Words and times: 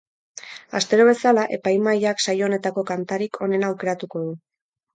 Astero 0.79 1.05
bezala, 1.09 1.43
epaimahaiak 1.59 2.25
saio 2.25 2.49
honetako 2.49 2.87
kantarik 2.93 3.41
onena 3.49 3.73
aukeratuko 3.73 4.27
du. 4.29 4.37